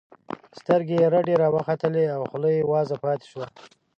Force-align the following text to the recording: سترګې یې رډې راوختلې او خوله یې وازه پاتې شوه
سترګې 0.59 0.95
یې 1.01 1.07
رډې 1.13 1.35
راوختلې 1.43 2.05
او 2.15 2.21
خوله 2.29 2.49
یې 2.57 2.67
وازه 2.71 2.95
پاتې 3.03 3.25
شوه 3.31 3.47